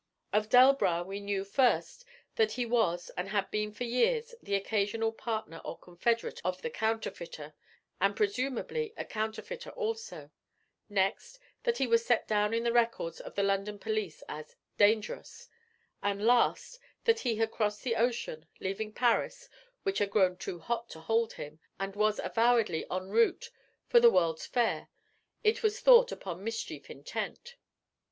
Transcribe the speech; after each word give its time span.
Of 0.33 0.49
Delbras 0.49 1.05
we 1.05 1.19
knew, 1.19 1.43
first, 1.45 2.05
that 2.35 2.53
he 2.53 2.65
was 2.65 3.11
and 3.15 3.29
had 3.29 3.51
been 3.51 3.71
for 3.71 3.83
years 3.83 4.33
the 4.41 4.55
occasional 4.55 5.11
partner 5.11 5.61
or 5.63 5.77
confederate 5.77 6.41
of 6.43 6.63
the 6.63 6.71
counterfeiter, 6.71 7.53
and 7.99 8.15
presumably 8.15 8.95
a 8.97 9.05
counterfeiter 9.05 9.69
also; 9.69 10.31
next, 10.89 11.37
that 11.61 11.77
he 11.77 11.85
was 11.85 12.03
set 12.03 12.27
down 12.27 12.51
in 12.51 12.63
the 12.63 12.71
records 12.73 13.19
of 13.19 13.35
the 13.35 13.43
London 13.43 13.77
police 13.77 14.23
as 14.27 14.55
'dangerous'; 14.75 15.47
and 16.01 16.25
last, 16.25 16.79
that 17.03 17.19
he 17.19 17.35
had 17.35 17.51
crossed 17.51 17.83
the 17.83 17.95
ocean, 17.95 18.47
leaving 18.59 18.91
Paris, 18.91 19.49
which 19.83 19.99
had 19.99 20.09
grown 20.09 20.35
'too 20.35 20.57
hot 20.57 20.89
to 20.89 20.99
hold 20.99 21.33
him,' 21.33 21.59
and 21.79 21.95
was 21.95 22.19
avowedly 22.23 22.87
en 22.89 23.09
route 23.09 23.51
for 23.87 23.99
the 23.99 24.09
World's 24.09 24.47
Fair, 24.47 24.87
it 25.43 25.61
was 25.61 25.79
thought 25.79 26.11
upon 26.11 26.43
mischief 26.43 26.89
intent. 26.89 27.55